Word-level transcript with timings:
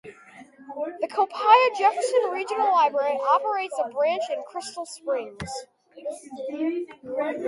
The 1.01 1.07
Copiah-Jefferson 1.07 2.31
Regional 2.33 2.71
Library 2.73 3.13
operates 3.33 3.75
a 3.85 3.89
branch 3.93 4.23
in 4.33 4.41
Crystal 4.51 4.83
Springs. 4.83 5.63